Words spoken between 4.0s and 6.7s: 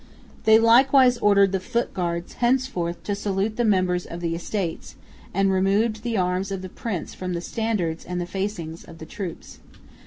of the Estates, and removed the arms of the